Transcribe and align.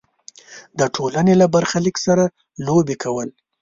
د 0.79 0.81
ټولنې 0.95 1.33
له 1.41 1.47
برخلیک 1.55 1.95
سره 2.05 2.23
لوبې 2.65 2.95
کول. 3.03 3.29